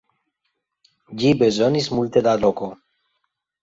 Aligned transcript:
Ĝi 1.21 1.35
bezonis 1.43 1.93
multe 1.99 2.29
da 2.31 2.37
loko. 2.45 2.75